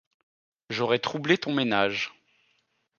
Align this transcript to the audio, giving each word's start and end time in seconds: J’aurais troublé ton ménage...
J’aurais 0.71 0.97
troublé 0.97 1.37
ton 1.37 1.53
ménage... 1.53 2.11